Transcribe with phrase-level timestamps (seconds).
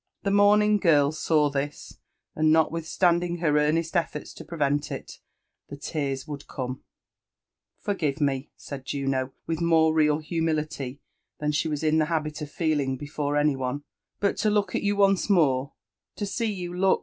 [0.23, 1.99] The mourning girl saw this,
[2.33, 5.19] and notwithstandiog her earoest effort to prevent it,
[5.69, 6.81] the tears would come,
[7.31, 11.03] *' Forgive me I" said Juno with more real humility
[11.37, 14.81] than she wag in the habit of feeling before any one;'* but to look at
[14.81, 15.73] you onee more
[16.15, 16.99] to see you look.